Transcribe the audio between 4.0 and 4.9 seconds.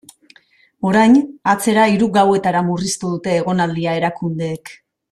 erakundeek.